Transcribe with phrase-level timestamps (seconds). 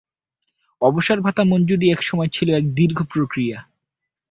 [0.81, 3.57] অবসরভাতা মঞ্জুরি একসময় ছিল এক দীর্ঘ প্রক্রিয়া।